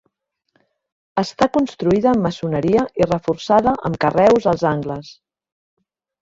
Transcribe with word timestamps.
Està 1.21 1.47
construïda 1.57 2.09
amb 2.13 2.25
maçoneria 2.27 2.87
i 3.03 3.07
reforçada 3.11 3.75
amb 3.91 4.01
carreus 4.07 4.49
als 4.55 4.65
angles. 4.71 5.13